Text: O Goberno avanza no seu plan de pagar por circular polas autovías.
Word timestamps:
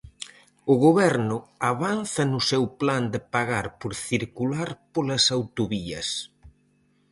O 0.71 0.73
Goberno 0.85 1.37
avanza 1.71 2.23
no 2.31 2.39
seu 2.49 2.63
plan 2.81 3.03
de 3.13 3.19
pagar 3.33 3.65
por 3.79 3.91
circular 4.09 4.69
polas 4.93 5.25
autovías. 5.37 6.07